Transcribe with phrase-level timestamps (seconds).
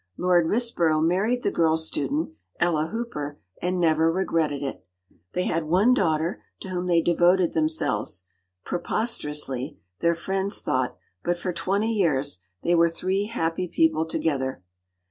[0.17, 4.83] Lord Risborough married the girl student, Ella Hooper, and never regretted it.
[5.33, 11.93] They had one daughter, to whom they devoted themselves—preposterously, their friends thought; but for twenty
[11.93, 14.63] years, they were three happy people together.